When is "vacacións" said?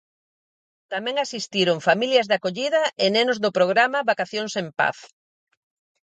4.11-4.53